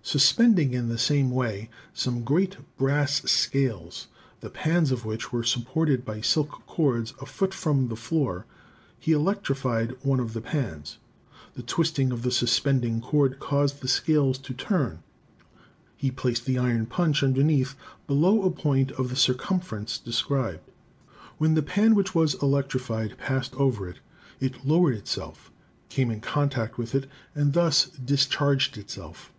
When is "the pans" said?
4.40-4.90, 10.32-10.98